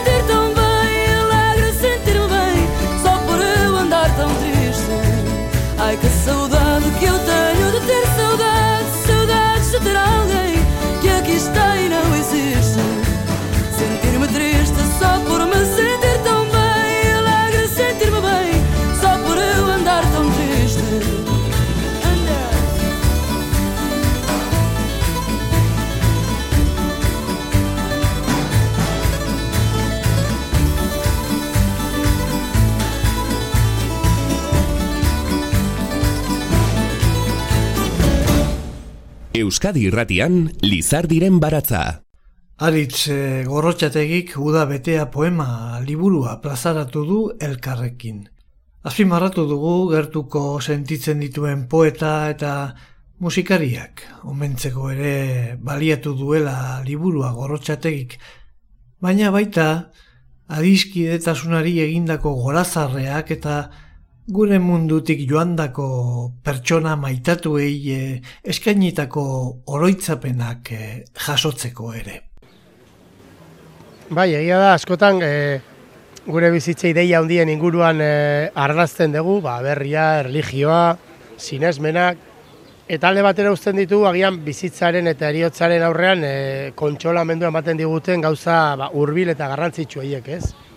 [39.39, 41.83] Euskadi irratian Lizardiren baratza.
[42.67, 48.25] Aritz e, gorrotxategik uda betea poema liburua plazaratu du elkarrekin.
[48.83, 52.53] Azpimarratu dugu gertuko sentitzen dituen poeta eta
[53.23, 54.03] musikariak.
[54.27, 55.15] Omentzeko ere
[55.63, 58.19] baliatu duela liburua gorrotxategik.
[58.99, 59.69] Baina baita
[60.49, 63.59] adiskidetasunari egindako gorazarreak eta
[64.29, 65.89] gure mundutik joandako
[66.45, 68.01] pertsona maitatuei e,
[68.45, 69.23] eskainitako
[69.73, 70.81] oroitzapenak e,
[71.17, 72.19] jasotzeko ere.
[74.13, 75.33] Bai, egia da, askotan e,
[76.29, 78.13] gure bizitza ideia handien inguruan e,
[78.53, 80.99] arrazten dugu, ba, berria, erligioa,
[81.41, 82.21] sinesmenak,
[82.85, 86.37] eta alde batera uzten ditu, agian bizitzaren eta eriotzaren aurrean e,
[86.77, 90.68] kontsolamendu ematen diguten gauza ba, hurbil eta garrantzitsu horiek, ez?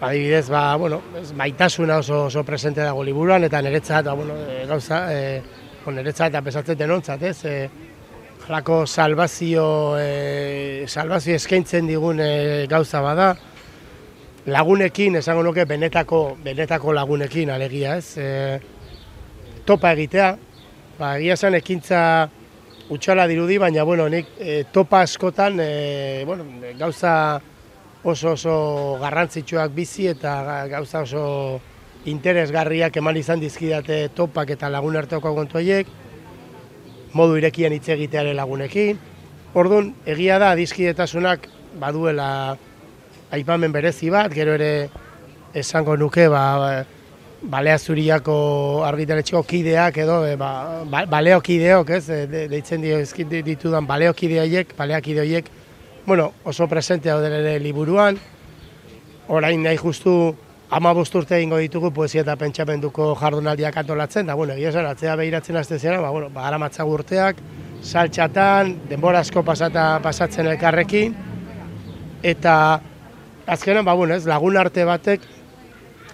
[0.00, 1.02] Adibidez, ba, bueno,
[1.36, 5.42] maitasuna oso, oso presente dago liburuan, eta niretzat, ba, bueno, e, gauza, e,
[5.84, 7.44] bon, niretzat eta pesatzen denontzat, ez?
[7.44, 7.56] E,
[8.46, 13.34] Jalako salvazio, e, salvazio eskaintzen digun e, gauza bada,
[14.48, 18.16] lagunekin, esango nuke, benetako, benetako lagunekin, alegia, ez?
[18.16, 20.32] E, topa egitea,
[20.96, 22.02] ba, egia zen ekintza
[22.88, 26.48] utxala dirudi, baina, bueno, nik e, topa askotan, e, bueno,
[26.80, 27.42] gauza
[28.04, 28.54] oso oso
[29.00, 31.60] garrantzitsuak bizi eta ga- gauza oso
[32.08, 35.86] interesgarriak eman izan dizkidate topak eta lagun arteko kontu horiek,
[37.12, 38.98] modu irekian hitz egitearen lagunekin.
[39.54, 41.48] Orduan, egia da adiskidetasunak
[41.80, 42.56] baduela
[43.34, 44.88] aipamen berezi bat, gero ere
[45.54, 46.84] esango nuke, ba,
[47.42, 52.98] balea zuriako argitaletxeko kideak edo, e, ba, ba, baleokideok, ez, e, de, deitzen dio
[53.42, 55.50] ditudan baleokideoiek, baleakideoiek,
[56.10, 58.16] bueno, oso presentea daude ere liburuan,
[59.30, 60.34] orain nahi justu
[60.74, 65.78] ama urte egingo ditugu poesia eta pentsamenduko jardunaldiak antolatzen, da, bueno, egia atzea behiratzen azte
[65.78, 66.50] zera, ba, bueno, ba,
[66.84, 67.36] urteak,
[67.82, 71.14] saltxatan, denbora asko pasata pasatzen elkarrekin,
[72.24, 72.80] eta
[73.46, 75.20] azkenan, ba, bueno, ez, lagun arte batek,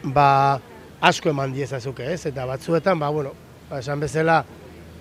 [0.02, 0.60] ba,
[1.00, 3.32] asko eman diezazuke, ez, eta batzuetan, ba, bueno,
[3.70, 4.44] ba, esan bezala,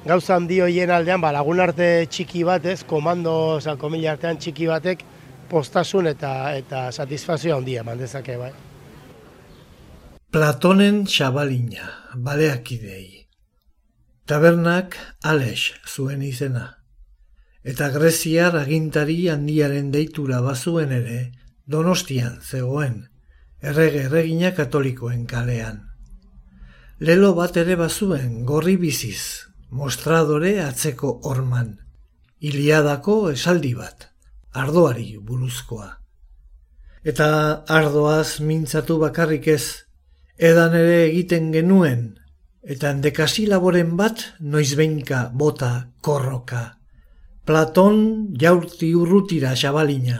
[0.06, 4.70] gauza handi hoien aldean, ba, lagun arte txiki bat, ez, komando, oza, komila artean txiki
[4.70, 5.04] batek,
[5.50, 8.52] postasun eta eta satisfazio handia eman dezake, bai.
[10.32, 13.26] Platonen xabalina, baleakidei.
[14.26, 16.66] Tabernak Alex zuen izena.
[17.64, 21.20] Eta Greziar agintari handiaren deitura bazuen ere,
[21.66, 23.06] donostian zegoen,
[23.62, 25.82] errege erregina katolikoen kalean.
[27.00, 29.46] Lelo bat ere bazuen gorri biziz,
[29.76, 31.76] mostradore atzeko orman,
[32.40, 34.08] iliadako esaldi bat,
[34.56, 35.90] ardoari buruzkoa.
[37.06, 37.28] Eta
[37.70, 39.66] ardoaz mintzatu bakarrik ez,
[40.38, 42.06] edan ere egiten genuen,
[42.64, 46.64] eta handekasi laboren bat noizbeinka bota korroka.
[47.46, 48.00] Platon
[48.42, 50.18] jaurti urrutira xabalina.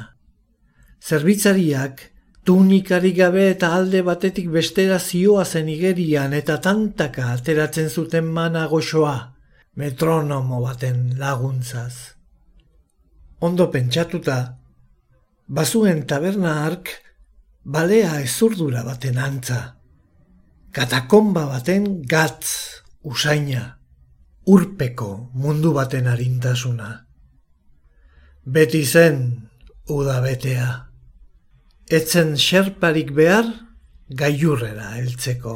[1.02, 2.04] Zerbitzariak
[2.46, 9.35] tunikari gabe eta alde batetik bestera zioa zen igerian eta tantaka ateratzen zuten mana goxoa,
[9.76, 12.16] metronomo baten laguntzaz.
[13.40, 14.58] Ondo pentsatuta,
[15.48, 16.90] bazuen taberna ark,
[17.64, 19.76] balea ezurdura baten antza
[20.76, 22.48] katakomba baten gatz
[23.08, 23.78] usaina,
[24.46, 26.90] urpeko mundu baten arintasuna.
[28.44, 29.22] Beti zen
[29.88, 30.68] uda betea,
[32.00, 33.48] etzen xerparik behar
[34.20, 35.56] gaiurrera heltzeko.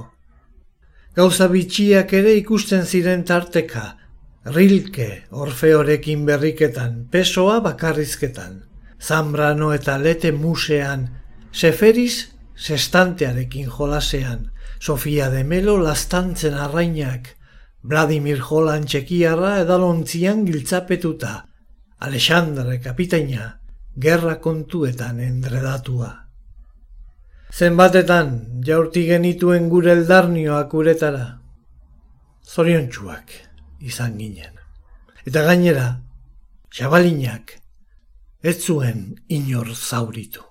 [1.19, 3.98] Gauza bitxiak ere ikusten ziren tarteka,
[4.45, 8.63] rilke orfeorekin berriketan, pesoa bakarrizketan,
[9.01, 11.09] zambrano eta lete musean,
[11.51, 17.35] seferiz sestantearekin jolasean, Sofia de Melo lastantzen arrainak,
[17.83, 21.33] Vladimir Jolan txekiarra edalontzian giltzapetuta,
[21.99, 23.59] Alexandre kapitaina,
[23.99, 26.13] gerra kontuetan endredatua.
[27.51, 31.27] Zenbatetan jaurti genituen gure eldarnioak uretara,
[32.47, 33.48] zoriontsuak
[33.79, 34.59] izan ginen.
[35.25, 35.87] Eta gainera,
[36.73, 37.55] xabalinak,
[38.43, 40.48] ez zuen inor zauritu.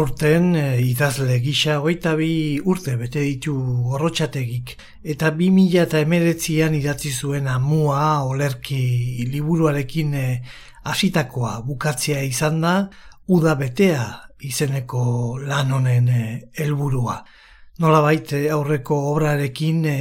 [0.00, 3.52] Aurten e, idazle gisa hogeita bi urte bete ditu
[3.84, 4.70] gorrotxategik
[5.12, 10.22] eta bi mila eta emeretzian idatzi zuen amua olerki liburuarekin e,
[10.88, 12.74] hasitakoa bukatzea izan da
[13.36, 14.06] uda betea
[14.50, 15.02] izeneko
[15.50, 16.22] lan honen e,
[16.56, 17.18] helburua.
[17.84, 19.98] Nola baite aurreko obrarekin e,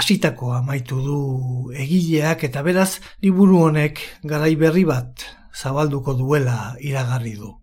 [0.00, 1.20] hasitakoa maitu du
[1.84, 6.58] egileak eta beraz liburu honek garai berri bat zabalduko duela
[6.90, 7.54] iragarri du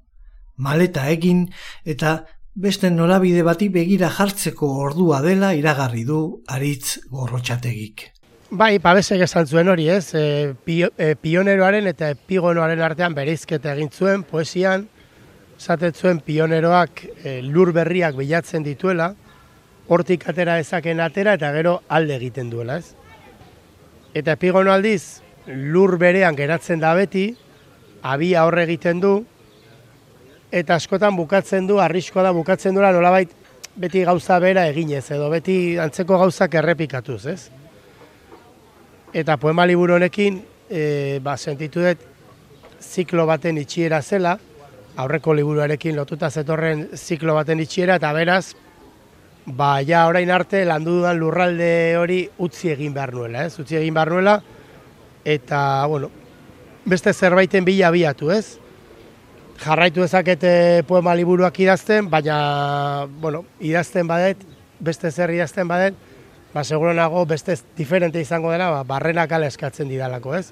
[0.58, 1.47] maleta egin
[1.86, 2.24] eta
[2.54, 8.12] beste norabide bati begira jartzeko ordua dela iragarri du aritz gorrotxategik.
[8.54, 13.89] Bai, babesek esan zuen hori ez, e, pio, e, pioneroaren eta epigonoaren artean bereizketa egin
[13.89, 14.86] zuen poesian,
[15.58, 19.16] zatet zuen pioneroak e, lur berriak bilatzen dituela,
[19.88, 22.93] hortik atera ezaken atera eta gero alde egiten duela ez.
[24.14, 27.32] Eta epigono aldiz, lur berean geratzen da beti,
[28.04, 29.24] abia horre egiten du,
[30.54, 33.32] eta askotan bukatzen du, arriskoa da bukatzen duela nolabait
[33.76, 37.39] beti gauza bera eginez, edo beti antzeko gauzak errepikatuz, ez?
[39.14, 40.39] Eta poema liburu honekin,
[40.70, 42.06] e, ba, sentitu dut,
[42.84, 44.36] ziklo baten itxiera zela,
[45.01, 48.54] aurreko liburuarekin lotuta zetorren ziklo baten itxiera, eta beraz,
[49.45, 53.58] ba, ja orain arte landu dudan lurralde hori utzi egin behar nuela, ez?
[53.58, 54.41] Utzi egin behar nuela,
[55.26, 56.12] eta, bueno,
[56.86, 58.60] beste zerbaiten bila abiatu, ez?
[59.60, 64.41] Jarraitu dezakete poema liburuak idazten, baina, bueno, idazten badet,
[64.80, 65.95] beste zer idazten badet,
[66.54, 70.51] ba, seguro beste diferente izango dela, ba, barrenak ala eskatzen didalako, ez?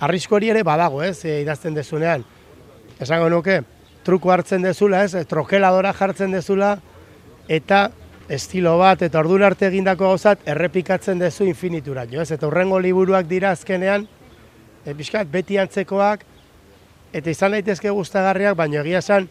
[0.00, 2.24] Arrisko hori ere badago, ez, e, idazten dezunean.
[3.00, 3.62] Esango nuke,
[4.04, 6.78] truko hartzen dezula, ez, trokeladora jartzen dezula,
[7.48, 7.88] eta
[8.28, 12.30] estilo bat, eta ordura arte egindako gauzat, errepikatzen dezu infinitura, jo, ez?
[12.30, 14.06] Eta urrengo liburuak dira azkenean,
[14.84, 14.94] e,
[15.24, 16.24] beti antzekoak,
[17.12, 19.28] eta izan daitezke gustagarriak, baina egia esan,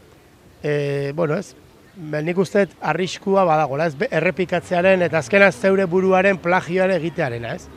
[0.64, 1.54] e, bueno ez,
[1.98, 7.68] nik uste arriskua badagola, ez, errepikatzearen eta azkena zeure buruaren plagioare egitearena, ez.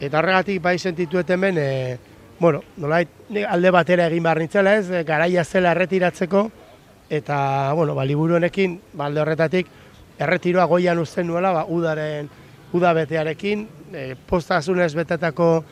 [0.00, 1.98] Eta horregatik bai sentituet hemen, e,
[2.38, 3.10] bueno, nolait,
[3.48, 6.48] alde batera egin behar nintzela, ez, e, garaia zela erretiratzeko,
[7.10, 9.72] eta, bueno, ba, liburu honekin, ba, alde horretatik,
[10.18, 12.28] erretiroa goian uzten nuela, ba, udaren,
[12.76, 15.64] uda betearekin, e, postazunez betetako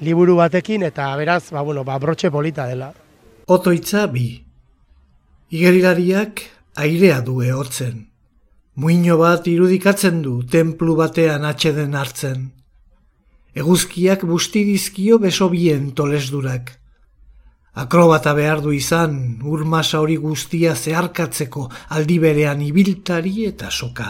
[0.00, 2.92] liburu batekin, eta beraz, ba, bueno, ba, brotxe polita dela.
[3.46, 4.28] Otoitza bi.
[5.50, 6.42] Igerilariak
[6.76, 8.06] airea du ehortzen.
[8.80, 12.50] Muino bat irudikatzen du templu batean atxeden hartzen.
[13.54, 16.70] Eguzkiak bustidizkio beso bien tolesdurak.
[17.74, 24.08] Akrobata behar du izan, urmasa hori guztia zeharkatzeko aldi berean ibiltari eta soka.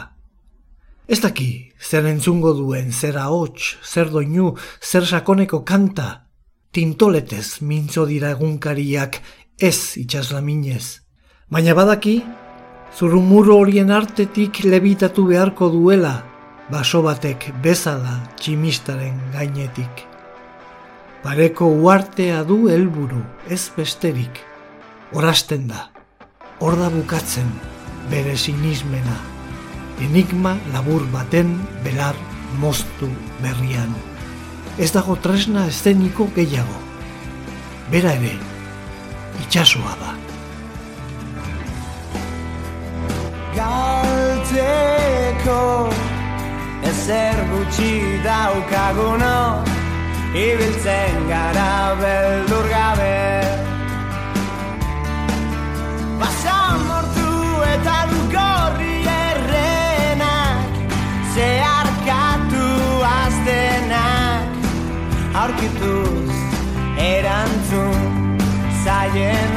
[1.11, 6.29] Ez daki, zer entzungo duen, zer ahots, zer doinu, zer sakoneko kanta,
[6.71, 9.19] tintoletez mintzo dira egunkariak
[9.59, 11.01] ez itxaslaminez.
[11.51, 12.21] Baina badaki,
[12.95, 16.13] zurumuro horien artetik lebitatu beharko duela,
[16.71, 20.07] baso batek bezala tximistaren gainetik.
[21.25, 24.39] Pareko uartea du helburu ez besterik,
[25.11, 25.89] orasten da,
[26.63, 27.51] hor da bukatzen
[28.15, 29.19] bere sinismena,
[30.01, 32.17] enigma labur baten belar
[32.61, 33.09] moztu
[33.43, 33.93] berrian
[34.81, 36.79] ez dago tresna eszeniko gehiago.
[37.93, 38.33] Bera ere,
[39.43, 40.11] itxasua da.
[43.57, 44.79] Galteko
[46.91, 47.93] ezer gutxi
[48.25, 49.41] daukaguno
[50.31, 53.17] ibiltzen gara beldur gabe
[56.21, 57.33] Basamortu
[57.75, 58.10] eta
[65.41, 66.33] aurkituz
[67.05, 68.39] erantzun
[68.85, 69.50] zaiena.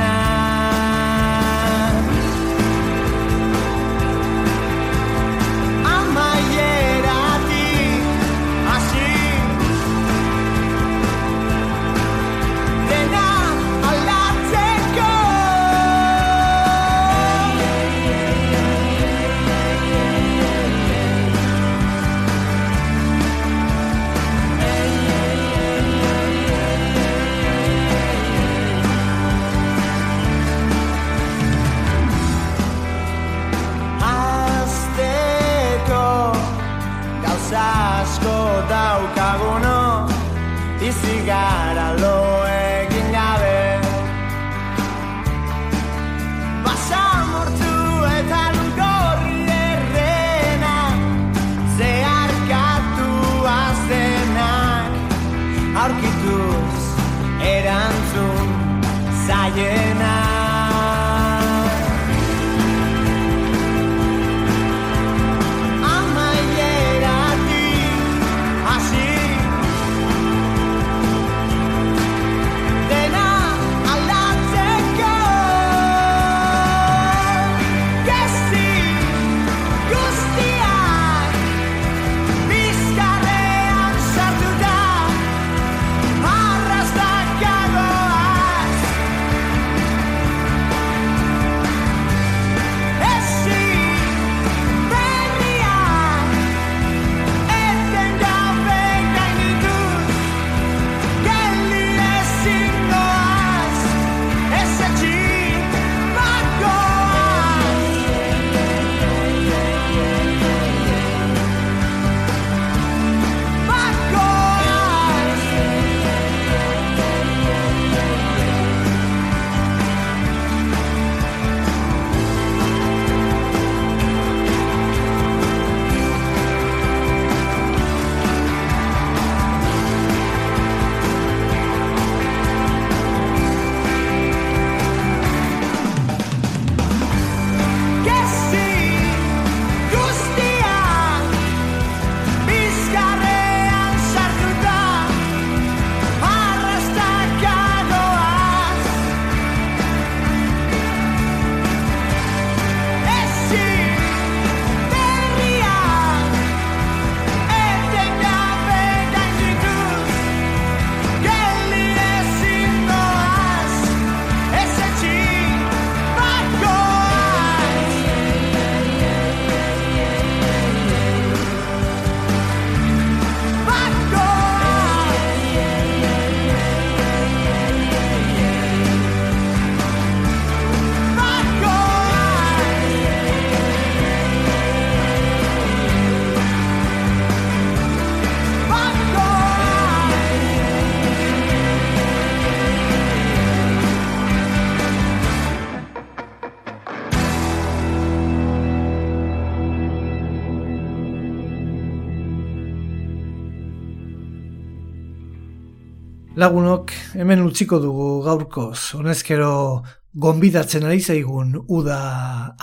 [207.54, 209.84] Utziko dugu gaurkoz, honezkero
[210.18, 211.98] gonbidatzen ari zaigun uda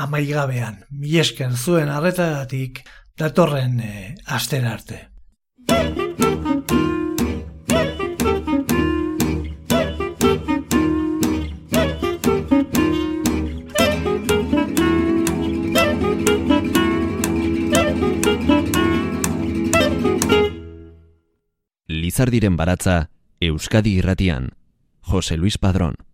[0.02, 0.80] amaigabean.
[0.90, 2.82] Milesker zuen arretagatik
[3.14, 5.06] datorren e, astera arte.
[21.86, 23.04] Lizardiren baratza
[23.40, 24.50] Euskadi irratian.
[25.10, 26.09] Jose Luis Padrón.